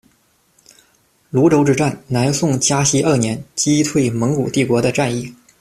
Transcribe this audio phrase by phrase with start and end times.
[1.31, 5.31] 庐州之战，南宋嘉熙二年，击退蒙古帝国的战役。